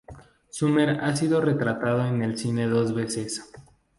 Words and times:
Sumner 0.49 0.99
ha 1.03 1.15
sido 1.15 1.41
retratado 1.41 2.07
en 2.07 2.23
el 2.23 2.35
cine 2.35 2.65
dos 2.65 2.95
veces. 2.95 3.51